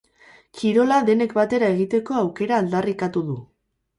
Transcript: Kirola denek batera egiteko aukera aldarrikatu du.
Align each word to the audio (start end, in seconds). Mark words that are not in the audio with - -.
Kirola 0.59 0.95
denek 1.09 1.35
batera 1.41 1.69
egiteko 1.75 2.17
aukera 2.21 2.57
aldarrikatu 2.63 3.23
du. 3.29 3.37